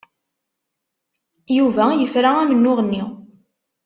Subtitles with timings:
[1.57, 3.03] Yuba yefra amennuɣ-nni.